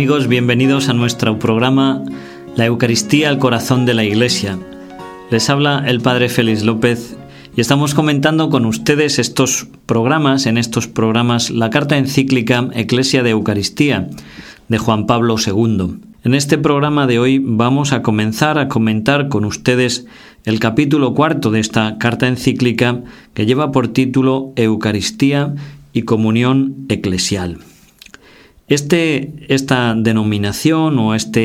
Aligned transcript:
amigos, 0.00 0.28
bienvenidos 0.28 0.88
a 0.88 0.94
nuestro 0.94 1.38
programa 1.38 2.02
La 2.56 2.64
Eucaristía 2.64 3.28
al 3.28 3.38
corazón 3.38 3.84
de 3.84 3.92
la 3.92 4.02
Iglesia. 4.02 4.58
Les 5.30 5.50
habla 5.50 5.84
el 5.86 6.00
Padre 6.00 6.30
Félix 6.30 6.64
López 6.64 7.18
y 7.54 7.60
estamos 7.60 7.92
comentando 7.92 8.48
con 8.48 8.64
ustedes 8.64 9.18
estos 9.18 9.68
programas, 9.84 10.46
en 10.46 10.56
estos 10.56 10.88
programas, 10.88 11.50
la 11.50 11.68
carta 11.68 11.98
encíclica 11.98 12.70
Eclesia 12.72 13.22
de 13.22 13.28
Eucaristía 13.32 14.08
de 14.68 14.78
Juan 14.78 15.04
Pablo 15.04 15.36
II. 15.36 15.98
En 16.24 16.34
este 16.34 16.56
programa 16.56 17.06
de 17.06 17.18
hoy 17.18 17.38
vamos 17.38 17.92
a 17.92 18.00
comenzar 18.00 18.58
a 18.58 18.68
comentar 18.68 19.28
con 19.28 19.44
ustedes 19.44 20.06
el 20.46 20.60
capítulo 20.60 21.12
cuarto 21.12 21.50
de 21.50 21.60
esta 21.60 21.98
carta 21.98 22.26
encíclica 22.26 23.02
que 23.34 23.44
lleva 23.44 23.70
por 23.70 23.88
título 23.88 24.54
Eucaristía 24.56 25.54
y 25.92 26.04
comunión 26.04 26.86
eclesial. 26.88 27.58
Este, 28.70 29.34
esta 29.48 29.96
denominación 29.96 30.96
o 31.00 31.16
esta 31.16 31.40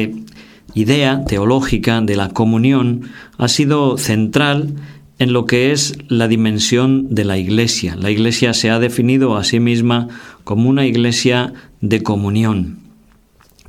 idea 0.75 1.25
teológica 1.25 1.99
de 2.02 2.16
la 2.16 2.29
comunión 2.29 3.09
ha 3.39 3.47
sido 3.47 3.97
central 3.97 4.75
en 5.17 5.33
lo 5.33 5.47
que 5.47 5.71
es 5.71 5.97
la 6.07 6.27
dimensión 6.27 7.16
de 7.16 7.25
la 7.25 7.39
Iglesia. 7.39 7.95
La 7.95 8.11
Iglesia 8.11 8.53
se 8.53 8.69
ha 8.69 8.77
definido 8.77 9.38
a 9.38 9.43
sí 9.43 9.59
misma 9.59 10.07
como 10.43 10.69
una 10.69 10.85
Iglesia 10.85 11.52
de 11.81 12.03
comunión. 12.03 12.77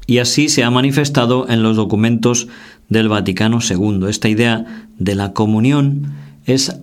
Y 0.07 0.19
así 0.19 0.51
se 0.51 0.63
ha 0.63 0.71
manifestado 0.71 1.49
en 1.49 1.63
los 1.63 1.77
documentos 1.77 2.49
del 2.91 3.09
Vaticano 3.09 3.61
II. 3.67 4.07
Esta 4.07 4.29
idea 4.29 4.87
de 4.99 5.15
la 5.15 5.33
comunión 5.33 6.13
es 6.45 6.77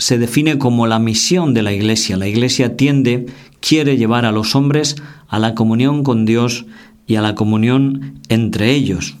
se 0.00 0.16
define 0.16 0.56
como 0.56 0.86
la 0.86 0.98
misión 0.98 1.52
de 1.52 1.62
la 1.62 1.72
Iglesia. 1.74 2.16
La 2.16 2.26
Iglesia 2.26 2.74
tiende, 2.76 3.26
quiere 3.60 3.98
llevar 3.98 4.24
a 4.24 4.32
los 4.32 4.56
hombres 4.56 4.96
a 5.30 5.38
la 5.38 5.54
comunión 5.54 6.02
con 6.02 6.26
Dios 6.26 6.66
y 7.06 7.16
a 7.16 7.22
la 7.22 7.34
comunión 7.34 8.20
entre 8.28 8.72
ellos. 8.72 9.16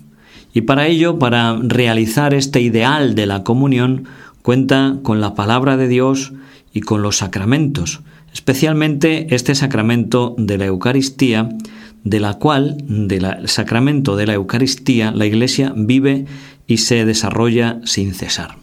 Y 0.52 0.62
para 0.62 0.86
ello, 0.88 1.18
para 1.18 1.56
realizar 1.62 2.34
este 2.34 2.60
ideal 2.60 3.14
de 3.14 3.26
la 3.26 3.44
comunión, 3.44 4.04
cuenta 4.42 4.98
con 5.02 5.20
la 5.20 5.34
palabra 5.34 5.76
de 5.76 5.88
Dios 5.88 6.32
y 6.72 6.80
con 6.80 7.02
los 7.02 7.18
sacramentos, 7.18 8.00
especialmente 8.32 9.34
este 9.34 9.54
sacramento 9.54 10.34
de 10.36 10.58
la 10.58 10.66
Eucaristía, 10.66 11.48
de 12.02 12.20
la 12.20 12.34
cual, 12.34 12.76
del 12.86 13.48
sacramento 13.48 14.16
de 14.16 14.26
la 14.26 14.34
Eucaristía, 14.34 15.12
la 15.12 15.26
Iglesia 15.26 15.72
vive 15.76 16.26
y 16.66 16.78
se 16.78 17.04
desarrolla 17.04 17.80
sin 17.84 18.14
cesar. 18.14 18.56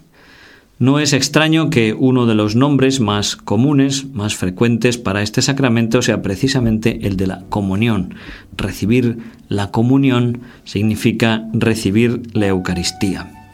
No 0.80 1.00
es 1.00 1.14
extraño 1.14 1.72
que 1.72 1.95
uno 1.95 2.28
de 2.28 2.36
los 2.36 2.56
nombres 2.56 3.00
más 3.00 3.36
comunes, 3.36 4.14
más 4.14 4.36
frecuentes 4.36 5.00
para 5.00 5.23
este 5.23 5.42
sacramento 5.42 6.03
sea 6.03 6.22
precisamente 6.22 7.08
el 7.08 7.17
de 7.17 7.25
la 7.25 7.44
comunión. 7.50 8.14
Recibir 8.56 9.17
la 9.50 9.72
comunión 9.72 10.42
significa 10.66 11.48
recibir 11.52 12.22
la 12.33 12.45
Eucaristía. 12.48 13.50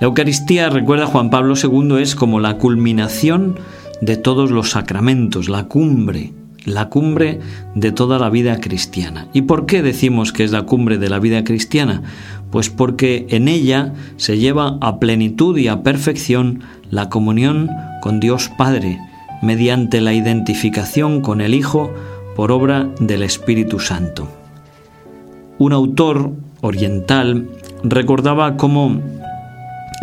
La 0.00 0.06
Eucaristía, 0.06 0.70
recuerda 0.70 1.04
Juan 1.04 1.28
Pablo 1.28 1.54
II, 1.62 2.00
es 2.00 2.14
como 2.14 2.40
la 2.40 2.56
culminación 2.56 3.56
de 4.00 4.16
todos 4.16 4.50
los 4.50 4.70
sacramentos, 4.70 5.50
la 5.50 5.64
cumbre, 5.64 6.32
la 6.64 6.88
cumbre 6.88 7.40
de 7.74 7.92
toda 7.92 8.18
la 8.18 8.30
vida 8.30 8.60
cristiana. 8.60 9.28
¿Y 9.32 9.42
por 9.42 9.66
qué 9.66 9.82
decimos 9.82 10.32
que 10.32 10.44
es 10.44 10.52
la 10.52 10.62
cumbre 10.62 10.98
de 10.98 11.10
la 11.10 11.18
vida 11.18 11.44
cristiana? 11.44 12.02
Pues 12.50 12.70
porque 12.70 13.26
en 13.30 13.48
ella 13.48 13.92
se 14.16 14.38
lleva 14.38 14.78
a 14.80 14.98
plenitud 14.98 15.56
y 15.58 15.68
a 15.68 15.82
perfección 15.82 16.60
la 16.90 17.08
comunión 17.08 17.70
con 18.00 18.20
Dios 18.20 18.50
Padre, 18.56 18.98
mediante 19.42 20.00
la 20.00 20.14
identificación 20.14 21.20
con 21.20 21.40
el 21.40 21.54
Hijo 21.54 21.92
por 22.36 22.52
obra 22.52 22.88
del 23.00 23.22
Espíritu 23.22 23.80
Santo. 23.80 24.28
Un 25.58 25.72
autor 25.72 26.32
oriental 26.60 27.48
recordaba 27.82 28.56
cómo 28.56 29.00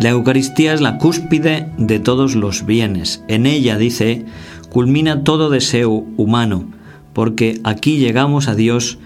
la 0.00 0.10
Eucaristía 0.10 0.72
es 0.72 0.80
la 0.80 0.98
cúspide 0.98 1.68
de 1.76 2.00
todos 2.00 2.34
los 2.34 2.64
bienes. 2.64 3.22
En 3.28 3.46
ella, 3.46 3.76
dice, 3.76 4.24
culmina 4.72 5.22
todo 5.22 5.50
deseo 5.50 6.06
humano, 6.16 6.64
porque 7.12 7.60
aquí 7.62 7.98
llegamos 7.98 8.48
a 8.48 8.54
Dios 8.54 8.98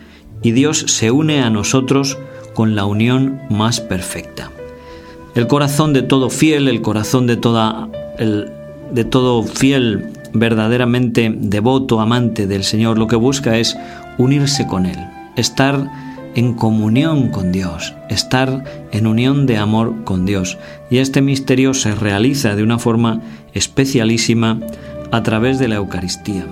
y 0.43 0.53
Dios 0.53 0.85
se 0.87 1.11
une 1.11 1.43
a 1.43 1.51
nosotros 1.51 2.19
con 2.55 2.77
la 2.77 2.85
unión 2.85 3.41
más 3.51 3.81
perfecta. 3.81 4.53
El 5.35 5.49
corazón 5.49 5.93
de 5.93 6.03
todo 6.03 6.31
fiel, 6.31 6.69
el 6.69 6.83
corazón 6.83 7.27
de 7.27 7.37
toda 7.37 7.89
el, 8.19 8.49
de 8.93 9.05
todo 9.05 9.43
fiel 9.43 10.13
verdaderamente 10.33 11.35
devoto, 11.37 12.01
amante 12.01 12.47
del 12.47 12.63
Señor, 12.63 12.97
lo 12.97 13.09
que 13.09 13.17
busca 13.17 13.59
es 13.59 13.77
unirse 14.19 14.67
con 14.67 14.87
Él, 14.87 14.99
estar 15.37 15.91
en 16.37 16.55
comunión 16.55 17.31
con 17.31 17.51
Dios, 17.51 17.95
estar 18.09 18.63
en 18.93 19.07
unión 19.07 19.47
de 19.47 19.57
amor 19.57 20.05
con 20.05 20.27
Dios. 20.27 20.59
Y 20.91 20.99
este 20.99 21.23
misterio 21.23 21.75
se 21.75 21.95
realiza 21.95 22.55
de 22.55 22.63
una 22.63 22.79
forma 22.79 23.21
especialísima 23.55 24.61
a 25.11 25.23
través 25.23 25.59
de 25.59 25.69
la 25.69 25.77
Eucaristía. 25.77 26.45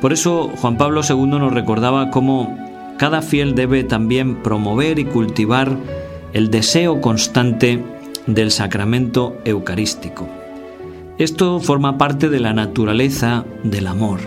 Por 0.00 0.12
eso 0.12 0.50
Juan 0.56 0.76
Pablo 0.76 1.02
II 1.08 1.26
nos 1.26 1.52
recordaba 1.52 2.10
cómo 2.10 2.56
cada 2.98 3.22
fiel 3.22 3.54
debe 3.54 3.84
también 3.84 4.42
promover 4.42 4.98
y 4.98 5.04
cultivar 5.04 5.76
el 6.32 6.50
deseo 6.50 7.00
constante 7.00 7.82
del 8.26 8.50
sacramento 8.50 9.36
eucarístico. 9.44 10.28
Esto 11.18 11.60
forma 11.60 11.98
parte 11.98 12.28
de 12.28 12.40
la 12.40 12.52
naturaleza 12.52 13.44
del 13.62 13.86
amor, 13.86 14.20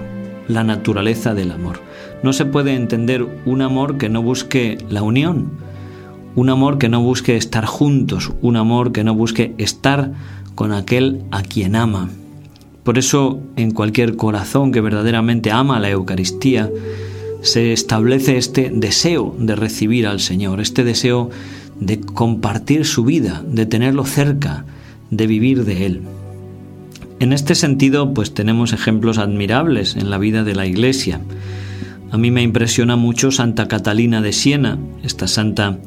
la 0.48 0.64
naturaleza 0.64 1.34
del 1.34 1.52
amor. 1.52 1.80
No 2.22 2.34
se 2.34 2.46
puede 2.46 2.76
entender 2.76 3.26
un 3.46 3.62
amor 3.62 3.98
que 3.98 4.10
no 4.10 4.22
busque 4.22 4.78
la 4.90 5.02
unión, 5.02 5.52
un 6.36 6.50
amor 6.50 6.78
que 6.78 6.90
no 6.90 7.02
busque 7.02 7.36
estar 7.36 7.66
juntos, 7.66 8.32
un 8.42 8.58
amor 8.58 8.92
que 8.92 9.04
no 9.04 9.16
busque 9.16 9.56
estar 9.58 10.12
con 10.56 10.72
aquel 10.72 11.24
a 11.32 11.42
quien 11.42 11.76
ama. 11.76 12.10
Por 12.84 12.98
eso, 12.98 13.40
en 13.56 13.72
cualquier 13.72 14.18
corazón 14.18 14.72
que 14.72 14.82
verdaderamente 14.82 15.52
ama 15.52 15.80
la 15.80 15.90
Eucaristía, 15.90 16.70
se 17.42 17.72
establece 17.74 18.38
este 18.38 18.72
deseo 18.74 19.36
de 19.40 19.56
recibir 19.56 20.06
al 20.06 20.20
Señor, 20.20 20.60
este 20.60 20.84
deseo 20.84 21.30
de 21.80 22.00
compartir 22.02 22.86
su 22.86 23.06
vida, 23.06 23.44
de 23.48 23.66
tenerlo 23.66 24.06
cerca, 24.06 24.66
de 25.12 25.28
vivir 25.28 25.64
de 25.64 25.86
Él. 25.86 26.02
En 27.20 27.32
este 27.32 27.56
sentido, 27.56 28.14
pues 28.14 28.34
tenemos 28.34 28.74
ejemplos 28.74 29.18
admirables 29.18 29.96
en 29.96 30.10
la 30.10 30.18
vida 30.18 30.44
de 30.44 30.56
la 30.56 30.66
Iglesia. 30.66 31.22
A 32.12 32.18
mí 32.18 32.32
me 32.32 32.42
impresiona 32.42 32.98
mucho 32.98 33.32
Santa 33.32 33.70
Catalina 33.70 34.22
de 34.22 34.34
Siena, 34.34 34.78
esta 35.04 35.28
santa 35.28 35.80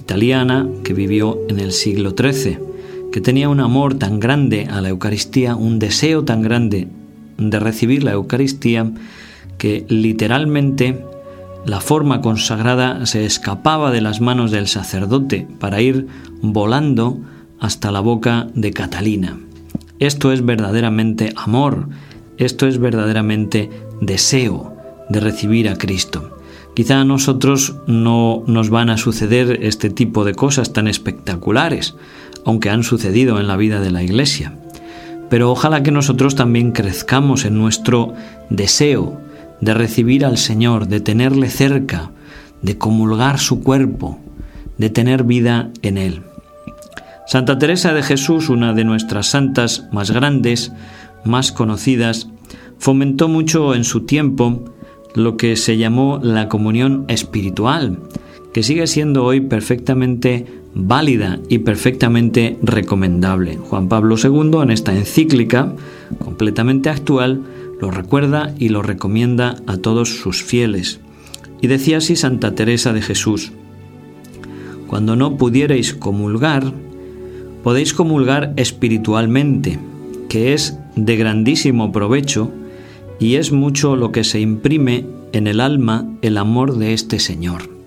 italiana 0.00 0.66
que 0.82 0.94
vivió 0.94 1.38
en 1.48 1.58
el 1.58 1.72
siglo 1.72 2.14
XIII 2.16 2.68
que 3.12 3.20
tenía 3.20 3.48
un 3.48 3.60
amor 3.60 3.94
tan 3.94 4.20
grande 4.20 4.66
a 4.70 4.80
la 4.80 4.90
Eucaristía, 4.90 5.56
un 5.56 5.78
deseo 5.78 6.24
tan 6.24 6.42
grande 6.42 6.88
de 7.38 7.58
recibir 7.58 8.02
la 8.04 8.12
Eucaristía, 8.12 8.90
que 9.56 9.86
literalmente 9.88 11.04
la 11.64 11.80
forma 11.80 12.20
consagrada 12.20 13.04
se 13.06 13.24
escapaba 13.24 13.90
de 13.90 14.00
las 14.00 14.20
manos 14.20 14.50
del 14.50 14.68
sacerdote 14.68 15.46
para 15.58 15.80
ir 15.80 16.06
volando 16.40 17.18
hasta 17.60 17.90
la 17.90 18.00
boca 18.00 18.46
de 18.54 18.72
Catalina. 18.72 19.38
Esto 19.98 20.32
es 20.32 20.44
verdaderamente 20.44 21.32
amor, 21.36 21.88
esto 22.36 22.66
es 22.66 22.78
verdaderamente 22.78 23.68
deseo 24.00 24.76
de 25.08 25.20
recibir 25.20 25.68
a 25.68 25.76
Cristo. 25.76 26.38
Quizá 26.74 27.00
a 27.00 27.04
nosotros 27.04 27.74
no 27.88 28.44
nos 28.46 28.70
van 28.70 28.90
a 28.90 28.98
suceder 28.98 29.58
este 29.62 29.90
tipo 29.90 30.24
de 30.24 30.34
cosas 30.34 30.72
tan 30.72 30.86
espectaculares, 30.86 31.96
aunque 32.48 32.70
han 32.70 32.82
sucedido 32.82 33.38
en 33.38 33.46
la 33.46 33.58
vida 33.58 33.78
de 33.78 33.90
la 33.90 34.02
Iglesia. 34.02 34.54
Pero 35.28 35.50
ojalá 35.50 35.82
que 35.82 35.90
nosotros 35.90 36.34
también 36.34 36.72
crezcamos 36.72 37.44
en 37.44 37.58
nuestro 37.58 38.14
deseo 38.48 39.20
de 39.60 39.74
recibir 39.74 40.24
al 40.24 40.38
Señor, 40.38 40.88
de 40.88 41.00
tenerle 41.00 41.50
cerca, 41.50 42.10
de 42.62 42.78
comulgar 42.78 43.38
su 43.38 43.62
cuerpo, 43.62 44.18
de 44.78 44.88
tener 44.88 45.24
vida 45.24 45.70
en 45.82 45.98
Él. 45.98 46.22
Santa 47.26 47.58
Teresa 47.58 47.92
de 47.92 48.02
Jesús, 48.02 48.48
una 48.48 48.72
de 48.72 48.84
nuestras 48.84 49.26
santas 49.26 49.86
más 49.92 50.10
grandes, 50.10 50.72
más 51.24 51.52
conocidas, 51.52 52.28
fomentó 52.78 53.28
mucho 53.28 53.74
en 53.74 53.84
su 53.84 54.06
tiempo 54.06 54.64
lo 55.14 55.36
que 55.36 55.54
se 55.56 55.76
llamó 55.76 56.18
la 56.22 56.48
comunión 56.48 57.04
espiritual, 57.08 57.98
que 58.54 58.62
sigue 58.62 58.86
siendo 58.86 59.26
hoy 59.26 59.42
perfectamente 59.42 60.46
válida 60.74 61.38
y 61.48 61.58
perfectamente 61.58 62.58
recomendable. 62.62 63.56
Juan 63.56 63.88
Pablo 63.88 64.16
II 64.22 64.60
en 64.62 64.70
esta 64.70 64.94
encíclica, 64.94 65.74
completamente 66.18 66.88
actual, 66.88 67.42
lo 67.80 67.90
recuerda 67.90 68.54
y 68.58 68.68
lo 68.70 68.82
recomienda 68.82 69.56
a 69.66 69.76
todos 69.76 70.08
sus 70.08 70.42
fieles. 70.42 71.00
Y 71.60 71.66
decía 71.66 71.98
así 71.98 72.16
Santa 72.16 72.54
Teresa 72.54 72.92
de 72.92 73.02
Jesús, 73.02 73.52
cuando 74.86 75.16
no 75.16 75.36
pudierais 75.36 75.94
comulgar, 75.94 76.72
podéis 77.62 77.92
comulgar 77.92 78.54
espiritualmente, 78.56 79.78
que 80.28 80.54
es 80.54 80.78
de 80.96 81.16
grandísimo 81.16 81.92
provecho 81.92 82.50
y 83.18 83.34
es 83.34 83.52
mucho 83.52 83.96
lo 83.96 84.12
que 84.12 84.24
se 84.24 84.40
imprime 84.40 85.04
en 85.32 85.46
el 85.46 85.60
alma 85.60 86.06
el 86.22 86.38
amor 86.38 86.78
de 86.78 86.94
este 86.94 87.18
Señor. 87.18 87.77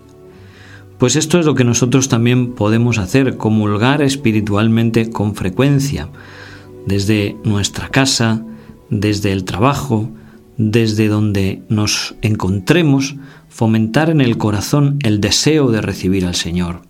Pues 1.02 1.16
esto 1.16 1.40
es 1.40 1.48
lo 1.48 1.56
que 1.56 1.64
nosotros 1.64 2.10
también 2.10 2.54
podemos 2.54 3.00
hacer, 3.00 3.36
comulgar 3.36 4.04
espiritualmente 4.04 5.10
con 5.10 5.34
frecuencia, 5.34 6.10
desde 6.86 7.36
nuestra 7.44 7.90
casa, 7.90 8.46
desde 8.92 9.32
el 9.32 9.44
trabajo, 9.44 10.12
desde 10.58 11.08
donde 11.08 11.64
nos 11.70 12.14
encontremos, 12.22 13.16
fomentar 13.50 14.12
en 14.12 14.22
el 14.22 14.38
corazón 14.38 15.00
el 15.02 15.22
deseo 15.22 15.72
de 15.72 15.82
recibir 15.82 16.24
al 16.24 16.36
Señor, 16.36 16.84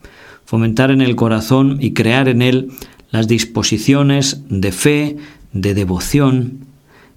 fomentar 0.44 0.92
en 0.92 1.00
el 1.00 1.16
corazón 1.16 1.78
y 1.80 1.94
crear 1.94 2.28
en 2.28 2.42
él 2.42 2.70
las 3.12 3.30
disposiciones 3.30 4.44
de 4.50 4.74
fe, 4.74 5.16
de 5.54 5.74
devoción. 5.74 6.66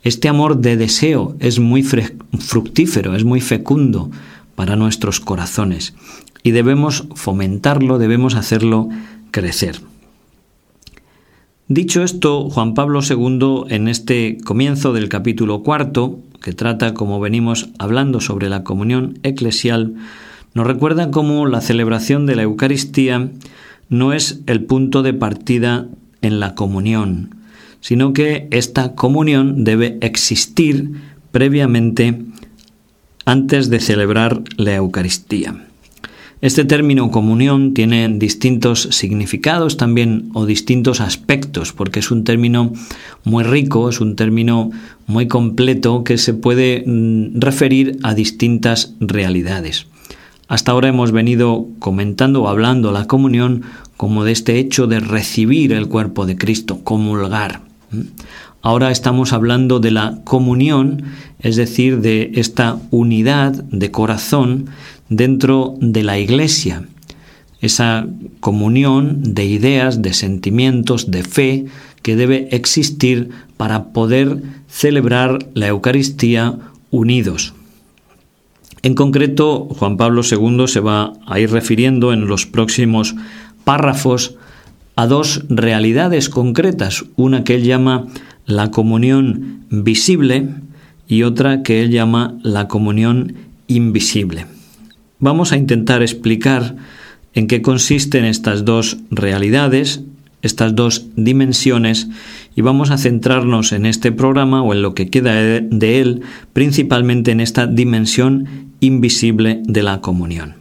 Este 0.04 0.28
amor 0.28 0.58
de 0.58 0.76
deseo 0.76 1.34
es 1.40 1.58
muy 1.58 1.82
fructífero, 1.82 3.16
es 3.16 3.24
muy 3.24 3.40
fecundo 3.40 4.12
para 4.54 4.76
nuestros 4.76 5.20
corazones 5.20 5.94
y 6.42 6.50
debemos 6.50 7.08
fomentarlo, 7.14 7.98
debemos 7.98 8.34
hacerlo 8.34 8.88
crecer. 9.30 9.80
Dicho 11.68 12.02
esto, 12.02 12.50
Juan 12.50 12.74
Pablo 12.74 13.00
II, 13.02 13.74
en 13.74 13.88
este 13.88 14.36
comienzo 14.44 14.92
del 14.92 15.08
capítulo 15.08 15.62
cuarto, 15.62 16.20
que 16.42 16.52
trata, 16.52 16.92
como 16.92 17.20
venimos 17.20 17.70
hablando, 17.78 18.20
sobre 18.20 18.50
la 18.50 18.62
comunión 18.62 19.18
eclesial, 19.22 19.94
nos 20.52 20.66
recuerda 20.66 21.10
cómo 21.10 21.46
la 21.46 21.62
celebración 21.62 22.26
de 22.26 22.36
la 22.36 22.42
Eucaristía 22.42 23.30
no 23.88 24.12
es 24.12 24.42
el 24.46 24.64
punto 24.64 25.02
de 25.02 25.14
partida 25.14 25.88
en 26.20 26.38
la 26.38 26.54
comunión, 26.54 27.34
sino 27.80 28.12
que 28.12 28.46
esta 28.50 28.94
comunión 28.94 29.64
debe 29.64 29.96
existir 30.02 30.92
previamente 31.32 32.20
antes 33.24 33.70
de 33.70 33.80
celebrar 33.80 34.42
la 34.56 34.74
Eucaristía. 34.74 35.54
Este 36.40 36.66
término 36.66 37.10
comunión 37.10 37.72
tiene 37.72 38.06
distintos 38.18 38.88
significados 38.90 39.78
también 39.78 40.28
o 40.34 40.44
distintos 40.44 41.00
aspectos, 41.00 41.72
porque 41.72 42.00
es 42.00 42.10
un 42.10 42.24
término 42.24 42.72
muy 43.24 43.44
rico, 43.44 43.88
es 43.88 44.00
un 44.00 44.14
término 44.14 44.70
muy 45.06 45.26
completo 45.26 46.04
que 46.04 46.18
se 46.18 46.34
puede 46.34 46.84
mm, 46.86 47.40
referir 47.40 47.98
a 48.02 48.12
distintas 48.12 48.92
realidades. 49.00 49.86
Hasta 50.46 50.72
ahora 50.72 50.88
hemos 50.88 51.12
venido 51.12 51.66
comentando 51.78 52.42
o 52.42 52.48
hablando 52.48 52.92
la 52.92 53.06
comunión 53.06 53.62
como 53.96 54.24
de 54.24 54.32
este 54.32 54.58
hecho 54.58 54.86
de 54.86 55.00
recibir 55.00 55.72
el 55.72 55.88
cuerpo 55.88 56.26
de 56.26 56.36
Cristo, 56.36 56.80
comulgar. 56.84 57.62
Ahora 58.64 58.90
estamos 58.90 59.34
hablando 59.34 59.78
de 59.78 59.90
la 59.90 60.20
comunión, 60.24 61.02
es 61.38 61.56
decir, 61.56 62.00
de 62.00 62.30
esta 62.36 62.78
unidad 62.90 63.52
de 63.52 63.90
corazón 63.90 64.70
dentro 65.10 65.74
de 65.82 66.02
la 66.02 66.18
Iglesia, 66.18 66.88
esa 67.60 68.06
comunión 68.40 69.34
de 69.34 69.44
ideas, 69.44 70.00
de 70.00 70.14
sentimientos, 70.14 71.10
de 71.10 71.24
fe 71.24 71.66
que 72.00 72.16
debe 72.16 72.48
existir 72.52 73.28
para 73.58 73.92
poder 73.92 74.42
celebrar 74.66 75.40
la 75.52 75.66
Eucaristía 75.66 76.58
unidos. 76.90 77.52
En 78.80 78.94
concreto, 78.94 79.68
Juan 79.78 79.98
Pablo 79.98 80.22
II 80.22 80.68
se 80.68 80.80
va 80.80 81.12
a 81.26 81.38
ir 81.38 81.50
refiriendo 81.50 82.14
en 82.14 82.28
los 82.28 82.46
próximos 82.46 83.14
párrafos 83.64 84.36
a 84.96 85.06
dos 85.06 85.44
realidades 85.50 86.30
concretas, 86.30 87.04
una 87.16 87.44
que 87.44 87.56
él 87.56 87.64
llama 87.64 88.06
la 88.46 88.70
comunión 88.70 89.64
visible 89.70 90.48
y 91.08 91.22
otra 91.22 91.62
que 91.62 91.82
él 91.82 91.90
llama 91.90 92.38
la 92.42 92.68
comunión 92.68 93.34
invisible. 93.66 94.46
Vamos 95.18 95.52
a 95.52 95.56
intentar 95.56 96.02
explicar 96.02 96.76
en 97.34 97.46
qué 97.46 97.62
consisten 97.62 98.24
estas 98.24 98.64
dos 98.64 98.98
realidades, 99.10 100.02
estas 100.42 100.74
dos 100.74 101.06
dimensiones, 101.16 102.08
y 102.54 102.60
vamos 102.60 102.90
a 102.90 102.98
centrarnos 102.98 103.72
en 103.72 103.86
este 103.86 104.12
programa 104.12 104.62
o 104.62 104.72
en 104.72 104.82
lo 104.82 104.94
que 104.94 105.08
queda 105.08 105.34
de 105.34 106.00
él, 106.00 106.22
principalmente 106.52 107.32
en 107.32 107.40
esta 107.40 107.66
dimensión 107.66 108.46
invisible 108.80 109.62
de 109.64 109.82
la 109.82 110.00
comunión. 110.00 110.54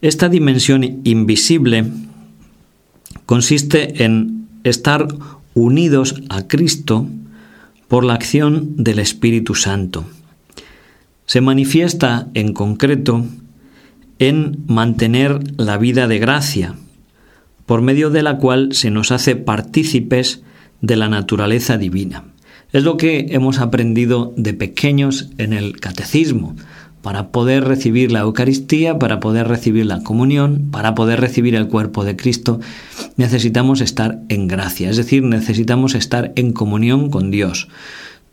Esta 0.00 0.28
dimensión 0.28 1.00
invisible 1.04 1.84
consiste 3.26 4.04
en 4.04 4.46
estar 4.64 5.06
unidos 5.56 6.14
a 6.28 6.46
Cristo 6.46 7.08
por 7.88 8.04
la 8.04 8.14
acción 8.14 8.76
del 8.76 8.98
Espíritu 8.98 9.54
Santo. 9.54 10.04
Se 11.24 11.40
manifiesta 11.40 12.28
en 12.34 12.52
concreto 12.52 13.24
en 14.18 14.58
mantener 14.66 15.40
la 15.56 15.78
vida 15.78 16.06
de 16.08 16.18
gracia, 16.18 16.74
por 17.64 17.80
medio 17.82 18.10
de 18.10 18.22
la 18.22 18.36
cual 18.36 18.74
se 18.74 18.90
nos 18.90 19.10
hace 19.10 19.34
partícipes 19.34 20.42
de 20.82 20.96
la 20.96 21.08
naturaleza 21.08 21.78
divina. 21.78 22.24
Es 22.72 22.84
lo 22.84 22.98
que 22.98 23.26
hemos 23.30 23.58
aprendido 23.58 24.34
de 24.36 24.52
pequeños 24.52 25.30
en 25.38 25.54
el 25.54 25.80
catecismo. 25.80 26.54
Para 27.06 27.28
poder 27.28 27.62
recibir 27.62 28.10
la 28.10 28.22
Eucaristía, 28.22 28.98
para 28.98 29.20
poder 29.20 29.46
recibir 29.46 29.86
la 29.86 30.02
comunión, 30.02 30.70
para 30.72 30.96
poder 30.96 31.20
recibir 31.20 31.54
el 31.54 31.68
cuerpo 31.68 32.04
de 32.04 32.16
Cristo, 32.16 32.58
necesitamos 33.16 33.80
estar 33.80 34.18
en 34.28 34.48
gracia, 34.48 34.90
es 34.90 34.96
decir, 34.96 35.22
necesitamos 35.22 35.94
estar 35.94 36.32
en 36.34 36.52
comunión 36.52 37.08
con 37.10 37.30
Dios. 37.30 37.68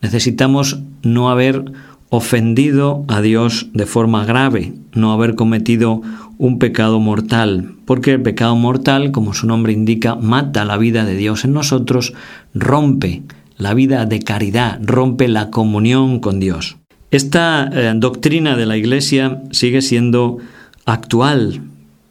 Necesitamos 0.01 0.79
no 1.03 1.29
haber 1.29 1.65
ofendido 2.09 3.05
a 3.09 3.21
Dios 3.21 3.67
de 3.75 3.85
forma 3.85 4.25
grave, 4.25 4.73
no 4.93 5.13
haber 5.13 5.35
cometido 5.35 6.01
un 6.39 6.57
pecado 6.57 6.99
mortal, 6.99 7.75
porque 7.85 8.13
el 8.13 8.23
pecado 8.23 8.55
mortal, 8.55 9.11
como 9.11 9.35
su 9.35 9.45
nombre 9.45 9.71
indica, 9.71 10.15
mata 10.15 10.65
la 10.65 10.77
vida 10.77 11.05
de 11.05 11.15
Dios 11.15 11.45
en 11.45 11.53
nosotros, 11.53 12.15
rompe 12.55 13.21
la 13.55 13.75
vida 13.75 14.07
de 14.07 14.17
caridad, 14.17 14.79
rompe 14.81 15.27
la 15.27 15.51
comunión 15.51 16.19
con 16.19 16.39
Dios. 16.39 16.77
Esta 17.13 17.69
eh, 17.71 17.94
doctrina 17.95 18.57
de 18.57 18.65
la 18.65 18.75
Iglesia 18.75 19.44
sigue 19.51 19.83
siendo 19.83 20.39
actual, 20.83 21.62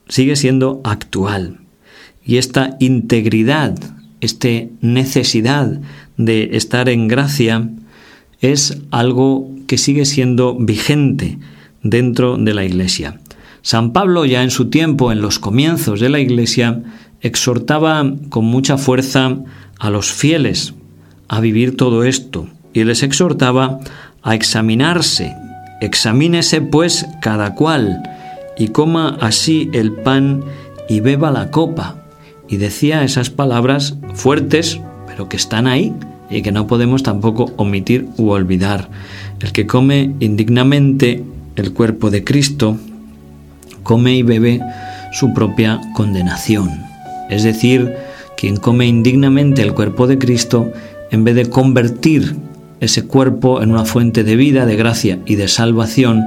sigue 0.08 0.36
siendo 0.36 0.80
actual. 0.84 1.58
Y 2.24 2.36
esta 2.36 2.76
integridad, 2.78 3.74
esta 4.20 4.48
necesidad 4.80 5.80
de 6.16 6.50
estar 6.52 6.88
en 6.88 7.08
gracia, 7.08 7.68
es 8.40 8.80
algo 8.92 9.50
que 9.66 9.76
sigue 9.76 10.04
siendo 10.04 10.54
vigente 10.54 11.40
dentro 11.82 12.36
de 12.36 12.54
la 12.54 12.64
Iglesia. 12.64 13.18
San 13.62 13.92
Pablo 13.92 14.24
ya 14.24 14.44
en 14.44 14.52
su 14.52 14.70
tiempo, 14.70 15.10
en 15.10 15.20
los 15.20 15.40
comienzos 15.40 15.98
de 15.98 16.10
la 16.10 16.20
Iglesia, 16.20 16.80
exhortaba 17.20 18.08
con 18.28 18.44
mucha 18.44 18.78
fuerza 18.78 19.36
a 19.80 19.90
los 19.90 20.12
fieles 20.12 20.74
a 21.26 21.40
vivir 21.40 21.76
todo 21.76 22.04
esto 22.04 22.46
y 22.72 22.84
les 22.84 23.02
exhortaba 23.02 23.80
a 24.22 24.34
examinarse. 24.34 25.34
Examínese 25.80 26.60
pues 26.60 27.06
cada 27.20 27.54
cual 27.54 28.02
y 28.56 28.68
coma 28.68 29.16
así 29.20 29.70
el 29.72 29.92
pan 29.92 30.44
y 30.88 31.00
beba 31.00 31.30
la 31.30 31.50
copa. 31.50 31.96
Y 32.48 32.58
decía 32.58 33.02
esas 33.02 33.30
palabras 33.30 33.96
fuertes, 34.14 34.80
pero 35.06 35.28
que 35.28 35.36
están 35.36 35.66
ahí 35.66 35.94
y 36.30 36.42
que 36.42 36.52
no 36.52 36.66
podemos 36.66 37.02
tampoco 37.02 37.52
omitir 37.56 38.08
u 38.16 38.30
olvidar. 38.30 38.88
El 39.40 39.52
que 39.52 39.66
come 39.66 40.14
indignamente 40.20 41.24
el 41.56 41.72
cuerpo 41.72 42.10
de 42.10 42.24
Cristo, 42.24 42.76
come 43.82 44.14
y 44.14 44.22
bebe 44.22 44.60
su 45.12 45.34
propia 45.34 45.80
condenación. 45.94 46.70
Es 47.28 47.42
decir, 47.42 47.94
quien 48.36 48.56
come 48.56 48.86
indignamente 48.86 49.62
el 49.62 49.74
cuerpo 49.74 50.06
de 50.06 50.18
Cristo, 50.18 50.72
en 51.10 51.24
vez 51.24 51.34
de 51.34 51.50
convertir 51.50 52.36
ese 52.82 53.06
cuerpo 53.06 53.62
en 53.62 53.70
una 53.70 53.84
fuente 53.84 54.24
de 54.24 54.34
vida, 54.34 54.66
de 54.66 54.76
gracia 54.76 55.20
y 55.24 55.36
de 55.36 55.46
salvación, 55.46 56.24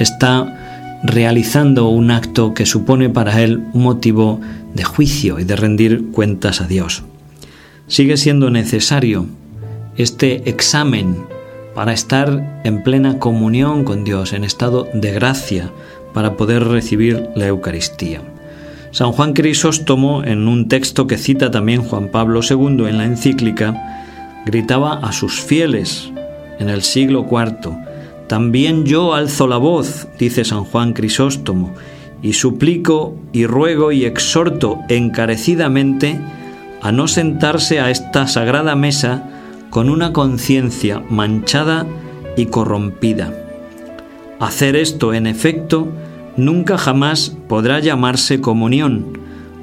está 0.00 1.00
realizando 1.04 1.88
un 1.88 2.10
acto 2.10 2.54
que 2.54 2.66
supone 2.66 3.08
para 3.08 3.40
él 3.40 3.64
un 3.72 3.84
motivo 3.84 4.40
de 4.74 4.82
juicio 4.82 5.38
y 5.38 5.44
de 5.44 5.54
rendir 5.54 6.10
cuentas 6.10 6.60
a 6.60 6.66
Dios. 6.66 7.04
Sigue 7.86 8.16
siendo 8.16 8.50
necesario 8.50 9.26
este 9.96 10.50
examen 10.50 11.24
para 11.74 11.92
estar 11.92 12.60
en 12.64 12.82
plena 12.82 13.20
comunión 13.20 13.84
con 13.84 14.02
Dios, 14.02 14.32
en 14.32 14.42
estado 14.42 14.88
de 14.92 15.12
gracia, 15.12 15.70
para 16.12 16.36
poder 16.36 16.64
recibir 16.64 17.28
la 17.36 17.46
Eucaristía. 17.46 18.20
San 18.90 19.12
Juan 19.12 19.34
Crisóstomo, 19.34 20.24
en 20.24 20.48
un 20.48 20.68
texto 20.68 21.06
que 21.06 21.16
cita 21.16 21.50
también 21.50 21.82
Juan 21.82 22.08
Pablo 22.08 22.40
II 22.42 22.86
en 22.88 22.98
la 22.98 23.04
encíclica, 23.04 24.01
gritaba 24.44 24.94
a 24.94 25.12
sus 25.12 25.40
fieles 25.40 26.12
en 26.58 26.68
el 26.68 26.82
siglo 26.82 27.26
IV, 27.30 27.76
También 28.28 28.84
yo 28.84 29.14
alzo 29.14 29.46
la 29.46 29.58
voz, 29.58 30.08
dice 30.18 30.44
San 30.44 30.64
Juan 30.64 30.94
Crisóstomo, 30.94 31.74
y 32.22 32.32
suplico 32.34 33.16
y 33.32 33.46
ruego 33.46 33.92
y 33.92 34.04
exhorto 34.04 34.78
encarecidamente 34.88 36.20
a 36.80 36.92
no 36.92 37.08
sentarse 37.08 37.80
a 37.80 37.90
esta 37.90 38.26
sagrada 38.26 38.74
mesa 38.74 39.28
con 39.70 39.90
una 39.90 40.12
conciencia 40.12 41.02
manchada 41.10 41.86
y 42.36 42.46
corrompida. 42.46 43.32
Hacer 44.40 44.76
esto, 44.76 45.14
en 45.14 45.26
efecto, 45.26 45.88
nunca 46.36 46.78
jamás 46.78 47.36
podrá 47.48 47.80
llamarse 47.80 48.40
comunión, 48.40 49.18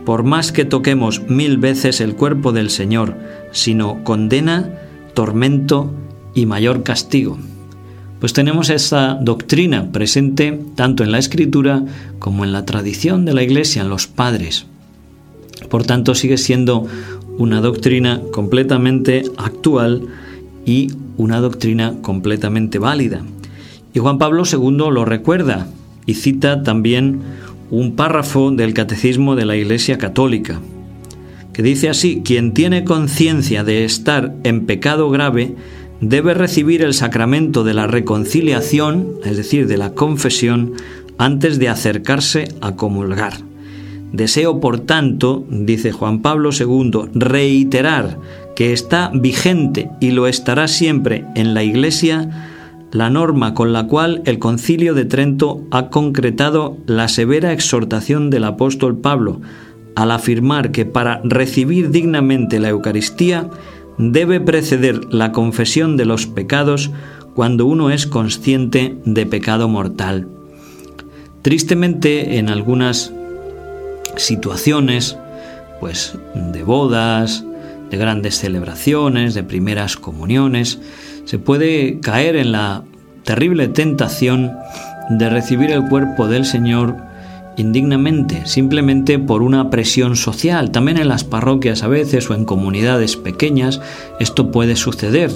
por 0.06 0.24
más 0.24 0.52
que 0.52 0.66
toquemos 0.66 1.22
mil 1.28 1.58
veces 1.58 2.02
el 2.02 2.16
cuerpo 2.16 2.52
del 2.52 2.70
Señor, 2.70 3.16
sino 3.52 4.04
condena, 4.04 4.70
tormento 5.14 5.92
y 6.34 6.46
mayor 6.46 6.84
castigo. 6.84 7.38
Pues 8.20 8.34
tenemos 8.34 8.70
esta 8.70 9.16
doctrina 9.16 9.92
presente 9.92 10.60
tanto 10.76 11.04
en 11.04 11.12
la 11.12 11.20
escritura 11.20 11.84
como 12.20 12.44
en 12.44 12.52
la 12.52 12.66
tradición 12.66 13.24
de 13.26 13.34
la 13.34 13.44
iglesia, 13.44 13.82
en 13.82 13.90
los 13.90 14.08
padres. 14.08 14.66
Por 15.70 15.86
tanto, 15.86 16.16
sigue 16.16 16.38
siendo 16.38 16.86
una 17.38 17.62
doctrina 17.62 18.22
completamente 18.34 19.24
actual 19.38 20.08
y 20.66 20.92
una 21.18 21.40
doctrina 21.40 21.96
completamente 22.02 22.78
válida. 22.78 23.24
Y 23.94 24.00
Juan 24.00 24.18
Pablo 24.18 24.44
II 24.52 24.92
lo 24.92 25.06
recuerda 25.06 25.68
y 26.06 26.16
cita 26.16 26.64
también 26.64 27.22
un 27.72 27.96
párrafo 27.96 28.52
del 28.52 28.74
Catecismo 28.74 29.36
de 29.36 29.46
la 29.46 29.56
Iglesia 29.56 29.98
Católica, 29.98 30.60
dice 31.62 31.90
así, 31.90 32.22
quien 32.24 32.54
tiene 32.54 32.84
conciencia 32.84 33.64
de 33.64 33.86
estar 33.86 34.36
en 34.44 34.66
pecado 34.66 35.10
grave, 35.10 35.56
debe 36.02 36.34
recibir 36.34 36.82
el 36.82 36.94
sacramento 36.94 37.64
de 37.64 37.74
la 37.74 37.88
reconciliación, 37.88 39.08
es 39.26 39.38
decir, 39.38 39.68
de 39.68 39.78
la 39.78 39.94
confesión, 39.94 40.74
antes 41.18 41.60
de 41.60 41.70
acercarse 41.70 42.48
a 42.62 42.76
comulgar. 42.76 43.34
Deseo, 44.12 44.60
por 44.60 44.80
tanto, 44.80 45.46
dice 45.50 45.92
Juan 45.92 46.22
Pablo 46.22 46.50
II, 46.58 47.10
reiterar 47.14 48.18
que 48.56 48.74
está 48.74 49.12
vigente 49.14 49.90
y 50.00 50.12
lo 50.12 50.28
estará 50.28 50.68
siempre 50.68 51.26
en 51.36 51.54
la 51.54 51.64
Iglesia 51.64 52.48
la 52.92 53.10
norma 53.10 53.54
con 53.54 53.72
la 53.72 53.86
cual 53.86 54.24
el 54.26 54.40
concilio 54.40 54.96
de 54.96 55.06
Trento 55.06 55.62
ha 55.70 55.90
concretado 55.90 56.78
la 56.88 57.08
severa 57.08 57.54
exhortación 57.54 58.32
del 58.32 58.46
apóstol 58.46 58.98
Pablo 58.98 59.42
al 59.96 60.12
afirmar 60.12 60.72
que 60.72 60.86
para 60.86 61.22
recibir 61.24 61.92
dignamente 61.92 62.60
la 62.60 62.70
Eucaristía 62.70 63.50
debe 63.98 64.40
preceder 64.40 65.14
la 65.14 65.32
confesión 65.32 65.98
de 65.98 66.06
los 66.06 66.26
pecados 66.26 66.90
cuando 67.36 67.66
uno 67.66 67.92
es 67.92 68.08
consciente 68.08 68.98
de 69.06 69.26
pecado 69.26 69.68
mortal. 69.68 70.28
Tristemente, 71.42 72.38
en 72.38 72.50
algunas 72.50 73.14
situaciones, 74.16 75.18
pues 75.80 76.18
de 76.34 76.64
bodas, 76.64 77.46
de 77.90 77.98
grandes 77.98 78.38
celebraciones, 78.38 79.34
de 79.34 79.44
primeras 79.44 79.96
comuniones, 79.96 80.80
se 81.26 81.40
puede 81.40 82.00
caer 82.00 82.36
en 82.36 82.52
la 82.52 82.84
terrible 83.24 83.68
tentación 83.68 84.52
de 85.10 85.30
recibir 85.30 85.72
el 85.72 85.88
cuerpo 85.88 86.28
del 86.28 86.46
Señor 86.46 86.96
indignamente, 87.60 88.46
simplemente 88.46 89.20
por 89.20 89.42
una 89.42 89.70
presión 89.70 90.16
social. 90.16 90.72
También 90.72 90.98
en 90.98 91.08
las 91.08 91.24
parroquias 91.24 91.84
a 91.84 91.88
veces 91.88 92.30
o 92.30 92.34
en 92.34 92.46
comunidades 92.46 93.18
pequeñas 93.18 93.82
esto 94.20 94.52
puede 94.52 94.76
suceder. 94.76 95.32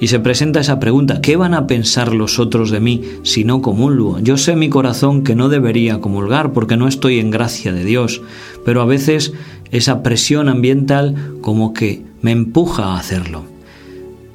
Y 0.00 0.08
se 0.08 0.20
presenta 0.20 0.60
esa 0.60 0.80
pregunta, 0.80 1.20
¿qué 1.20 1.36
van 1.36 1.54
a 1.54 1.66
pensar 1.66 2.14
los 2.14 2.38
otros 2.38 2.70
de 2.70 2.80
mí 2.80 3.02
si 3.22 3.44
no 3.44 3.62
comulgo? 3.62 4.18
Yo 4.20 4.36
sé 4.36 4.56
mi 4.56 4.68
corazón 4.68 5.22
que 5.22 5.34
no 5.34 5.48
debería 5.48 6.00
comulgar 6.00 6.52
porque 6.52 6.76
no 6.76 6.88
estoy 6.88 7.20
en 7.20 7.30
gracia 7.30 7.72
de 7.72 7.84
Dios, 7.84 8.20
pero 8.64 8.82
a 8.82 8.86
veces 8.86 9.32
esa 9.70 10.02
presión 10.02 10.48
ambiental 10.48 11.14
como 11.40 11.72
que 11.72 12.02
me 12.22 12.32
empuja 12.32 12.84
a 12.84 12.98
hacerlo. 12.98 13.53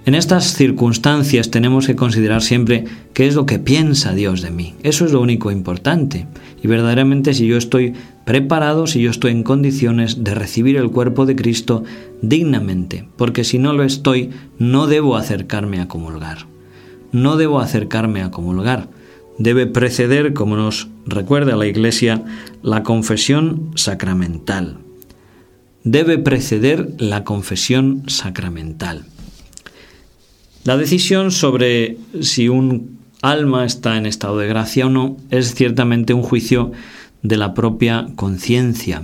En 0.05 0.15
estas 0.15 0.53
circunstancias 0.53 1.51
tenemos 1.51 1.85
que 1.85 1.95
considerar 1.95 2.41
siempre 2.41 2.85
qué 3.13 3.27
es 3.27 3.35
lo 3.35 3.45
que 3.45 3.59
piensa 3.59 4.13
Dios 4.13 4.41
de 4.41 4.49
mí. 4.49 4.75
Eso 4.81 5.05
es 5.05 5.11
lo 5.11 5.21
único 5.21 5.51
importante. 5.51 6.25
Y 6.63 6.67
verdaderamente 6.67 7.33
si 7.33 7.45
yo 7.47 7.57
estoy 7.57 7.93
preparado, 8.25 8.87
si 8.87 9.01
yo 9.01 9.11
estoy 9.11 9.31
en 9.31 9.43
condiciones 9.43 10.23
de 10.23 10.33
recibir 10.35 10.77
el 10.77 10.89
cuerpo 10.89 11.25
de 11.25 11.35
Cristo 11.35 11.83
dignamente. 12.21 13.07
Porque 13.17 13.43
si 13.43 13.59
no 13.59 13.73
lo 13.73 13.83
estoy, 13.83 14.31
no 14.57 14.87
debo 14.87 15.17
acercarme 15.17 15.79
a 15.81 15.87
comulgar. 15.87 16.45
No 17.11 17.37
debo 17.37 17.59
acercarme 17.59 18.21
a 18.21 18.31
comulgar. 18.31 18.87
Debe 19.37 19.67
preceder, 19.67 20.33
como 20.33 20.55
nos 20.55 20.89
recuerda 21.05 21.55
la 21.55 21.67
Iglesia, 21.67 22.23
la 22.61 22.83
confesión 22.83 23.71
sacramental. 23.75 24.77
Debe 25.83 26.17
preceder 26.17 26.89
la 26.97 27.23
confesión 27.23 28.03
sacramental. 28.07 29.05
La 30.63 30.77
decisión 30.77 31.31
sobre 31.31 31.97
si 32.21 32.49
un 32.49 32.99
alma 33.21 33.65
está 33.65 33.97
en 33.97 34.05
estado 34.05 34.37
de 34.37 34.47
gracia 34.47 34.87
o 34.87 34.89
no 34.89 35.17
es 35.29 35.55
ciertamente 35.55 36.13
un 36.13 36.21
juicio 36.21 36.71
de 37.21 37.37
la 37.37 37.53
propia 37.53 38.07
conciencia. 38.15 39.03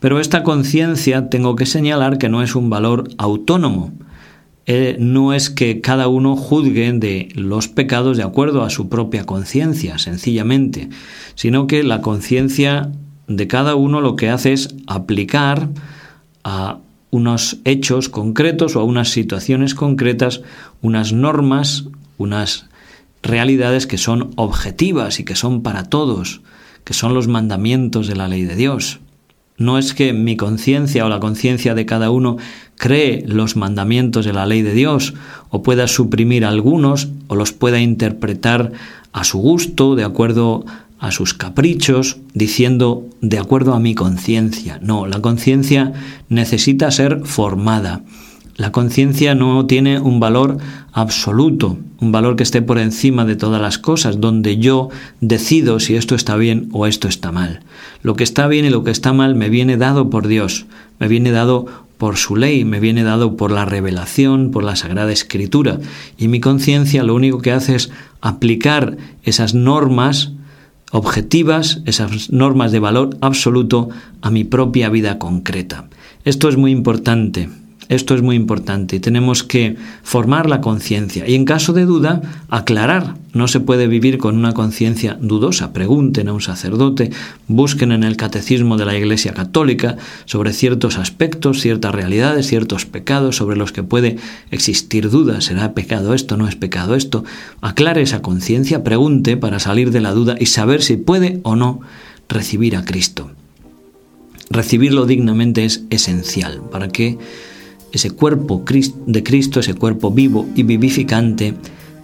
Pero 0.00 0.20
esta 0.20 0.42
conciencia 0.42 1.30
tengo 1.30 1.56
que 1.56 1.66
señalar 1.66 2.18
que 2.18 2.28
no 2.28 2.42
es 2.42 2.54
un 2.54 2.68
valor 2.68 3.08
autónomo. 3.16 3.92
Eh, 4.66 4.96
no 4.98 5.34
es 5.34 5.50
que 5.50 5.82
cada 5.82 6.08
uno 6.08 6.36
juzgue 6.36 6.90
de 6.92 7.28
los 7.34 7.68
pecados 7.68 8.16
de 8.16 8.22
acuerdo 8.22 8.62
a 8.62 8.70
su 8.70 8.88
propia 8.88 9.24
conciencia, 9.24 9.98
sencillamente, 9.98 10.88
sino 11.34 11.66
que 11.66 11.82
la 11.82 12.00
conciencia 12.00 12.90
de 13.28 13.46
cada 13.46 13.74
uno 13.74 14.00
lo 14.00 14.16
que 14.16 14.30
hace 14.30 14.52
es 14.52 14.74
aplicar 14.86 15.68
a 16.44 16.78
unos 17.14 17.58
hechos 17.64 18.08
concretos 18.08 18.74
o 18.74 18.84
unas 18.84 19.10
situaciones 19.10 19.76
concretas, 19.76 20.42
unas 20.82 21.12
normas, 21.12 21.84
unas 22.18 22.66
realidades 23.22 23.86
que 23.86 23.98
son 23.98 24.32
objetivas 24.34 25.20
y 25.20 25.24
que 25.24 25.36
son 25.36 25.62
para 25.62 25.84
todos, 25.84 26.40
que 26.82 26.92
son 26.92 27.14
los 27.14 27.28
mandamientos 27.28 28.08
de 28.08 28.16
la 28.16 28.26
ley 28.26 28.42
de 28.42 28.56
Dios. 28.56 28.98
No 29.56 29.78
es 29.78 29.94
que 29.94 30.12
mi 30.12 30.36
conciencia 30.36 31.06
o 31.06 31.08
la 31.08 31.20
conciencia 31.20 31.76
de 31.76 31.86
cada 31.86 32.10
uno 32.10 32.36
cree 32.76 33.22
los 33.28 33.54
mandamientos 33.54 34.24
de 34.24 34.32
la 34.32 34.46
ley 34.46 34.62
de 34.62 34.74
Dios 34.74 35.14
o 35.50 35.62
pueda 35.62 35.86
suprimir 35.86 36.44
algunos 36.44 37.10
o 37.28 37.36
los 37.36 37.52
pueda 37.52 37.80
interpretar 37.80 38.72
a 39.12 39.22
su 39.22 39.38
gusto, 39.38 39.94
de 39.94 40.02
acuerdo 40.02 40.64
a 41.04 41.10
sus 41.10 41.34
caprichos, 41.34 42.16
diciendo 42.32 43.04
de 43.20 43.38
acuerdo 43.38 43.74
a 43.74 43.78
mi 43.78 43.94
conciencia. 43.94 44.78
No, 44.82 45.06
la 45.06 45.20
conciencia 45.20 45.92
necesita 46.30 46.90
ser 46.90 47.20
formada. 47.24 48.00
La 48.56 48.72
conciencia 48.72 49.34
no 49.34 49.66
tiene 49.66 50.00
un 50.00 50.18
valor 50.18 50.56
absoluto, 50.92 51.76
un 52.00 52.10
valor 52.10 52.36
que 52.36 52.42
esté 52.42 52.62
por 52.62 52.78
encima 52.78 53.26
de 53.26 53.36
todas 53.36 53.60
las 53.60 53.76
cosas, 53.76 54.18
donde 54.18 54.56
yo 54.56 54.88
decido 55.20 55.78
si 55.78 55.94
esto 55.94 56.14
está 56.14 56.36
bien 56.36 56.70
o 56.72 56.86
esto 56.86 57.06
está 57.06 57.32
mal. 57.32 57.60
Lo 58.02 58.16
que 58.16 58.24
está 58.24 58.46
bien 58.46 58.64
y 58.64 58.70
lo 58.70 58.82
que 58.82 58.90
está 58.90 59.12
mal 59.12 59.34
me 59.34 59.50
viene 59.50 59.76
dado 59.76 60.08
por 60.08 60.26
Dios, 60.26 60.64
me 60.98 61.08
viene 61.08 61.32
dado 61.32 61.66
por 61.98 62.16
su 62.16 62.34
ley, 62.34 62.64
me 62.64 62.80
viene 62.80 63.02
dado 63.02 63.36
por 63.36 63.50
la 63.50 63.66
revelación, 63.66 64.52
por 64.52 64.64
la 64.64 64.76
Sagrada 64.76 65.12
Escritura. 65.12 65.80
Y 66.16 66.28
mi 66.28 66.40
conciencia 66.40 67.02
lo 67.02 67.14
único 67.14 67.42
que 67.42 67.52
hace 67.52 67.74
es 67.74 67.90
aplicar 68.22 68.96
esas 69.22 69.52
normas 69.52 70.32
objetivas, 70.92 71.80
esas 71.86 72.30
normas 72.30 72.72
de 72.72 72.78
valor 72.78 73.16
absoluto 73.20 73.88
a 74.22 74.30
mi 74.30 74.44
propia 74.44 74.88
vida 74.88 75.18
concreta. 75.18 75.88
Esto 76.24 76.48
es 76.48 76.56
muy 76.56 76.70
importante. 76.70 77.48
Esto 77.88 78.14
es 78.14 78.22
muy 78.22 78.36
importante 78.36 78.94
tenemos 79.00 79.42
que 79.42 79.76
formar 80.02 80.48
la 80.48 80.60
conciencia 80.60 81.28
y 81.28 81.34
en 81.34 81.44
caso 81.44 81.72
de 81.72 81.84
duda 81.84 82.22
aclarar. 82.48 83.16
No 83.32 83.48
se 83.48 83.60
puede 83.60 83.88
vivir 83.88 84.18
con 84.18 84.36
una 84.38 84.54
conciencia 84.54 85.18
dudosa. 85.20 85.72
Pregunten 85.72 86.28
a 86.28 86.32
un 86.32 86.40
sacerdote, 86.40 87.10
busquen 87.48 87.90
en 87.90 88.04
el 88.04 88.16
catecismo 88.16 88.76
de 88.76 88.84
la 88.86 88.96
Iglesia 88.96 89.34
Católica 89.34 89.96
sobre 90.24 90.52
ciertos 90.52 90.98
aspectos, 90.98 91.60
ciertas 91.60 91.92
realidades, 91.94 92.46
ciertos 92.46 92.86
pecados 92.86 93.36
sobre 93.36 93.56
los 93.56 93.72
que 93.72 93.82
puede 93.82 94.16
existir 94.52 95.10
duda. 95.10 95.40
¿Será 95.40 95.74
pecado 95.74 96.14
esto? 96.14 96.36
¿No 96.36 96.46
es 96.46 96.54
pecado 96.54 96.94
esto? 96.94 97.24
Aclare 97.60 98.02
esa 98.02 98.22
conciencia, 98.22 98.84
pregunte 98.84 99.36
para 99.36 99.58
salir 99.58 99.90
de 99.90 100.00
la 100.00 100.12
duda 100.12 100.36
y 100.38 100.46
saber 100.46 100.80
si 100.82 100.96
puede 100.96 101.40
o 101.42 101.56
no 101.56 101.80
recibir 102.28 102.76
a 102.76 102.84
Cristo. 102.84 103.32
Recibirlo 104.48 105.06
dignamente 105.06 105.64
es 105.64 105.82
esencial 105.90 106.62
para 106.70 106.88
que 106.88 107.18
ese 107.94 108.10
cuerpo 108.10 108.64
de 109.06 109.22
Cristo, 109.22 109.60
ese 109.60 109.74
cuerpo 109.74 110.10
vivo 110.10 110.46
y 110.54 110.64
vivificante, 110.64 111.54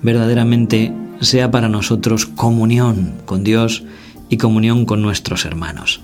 verdaderamente 0.03 0.93
sea 1.21 1.51
para 1.51 1.69
nosotros 1.69 2.27
comunión 2.27 3.15
con 3.27 3.45
Dios 3.45 3.83
y 4.29 4.37
comunión 4.37 4.87
con 4.87 5.03
nuestros 5.03 5.45
hermanos. 5.45 6.01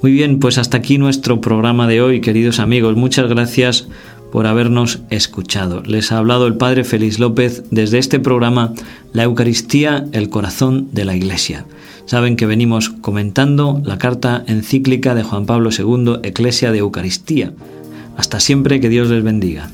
Muy 0.00 0.12
bien, 0.12 0.38
pues 0.38 0.58
hasta 0.58 0.76
aquí 0.76 0.96
nuestro 0.96 1.40
programa 1.40 1.88
de 1.88 2.00
hoy, 2.00 2.20
queridos 2.20 2.60
amigos. 2.60 2.96
Muchas 2.96 3.28
gracias 3.28 3.88
por 4.30 4.46
habernos 4.46 5.00
escuchado. 5.10 5.82
Les 5.82 6.12
ha 6.12 6.18
hablado 6.18 6.46
el 6.46 6.54
Padre 6.54 6.84
Félix 6.84 7.18
López 7.18 7.64
desde 7.72 7.98
este 7.98 8.20
programa 8.20 8.74
La 9.12 9.24
Eucaristía, 9.24 10.06
el 10.12 10.28
corazón 10.28 10.88
de 10.92 11.04
la 11.04 11.16
Iglesia. 11.16 11.66
Saben 12.06 12.36
que 12.36 12.46
venimos 12.46 12.90
comentando 12.90 13.82
la 13.84 13.98
carta 13.98 14.44
encíclica 14.46 15.14
de 15.14 15.24
Juan 15.24 15.46
Pablo 15.46 15.70
II, 15.76 16.20
Eclesia 16.22 16.70
de 16.70 16.78
Eucaristía 16.78 17.52
hasta 18.18 18.40
siempre 18.40 18.80
que 18.80 18.88
Dios 18.88 19.08
les 19.08 19.22
bendiga. 19.22 19.70